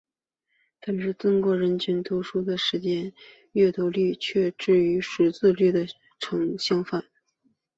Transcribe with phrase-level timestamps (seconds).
[0.79, 3.13] 但是中国的人均读书时间的
[3.51, 5.71] 阅读率却与识字率
[6.57, 7.07] 呈反比。